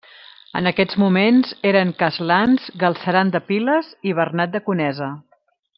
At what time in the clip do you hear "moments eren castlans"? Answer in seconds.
1.03-2.67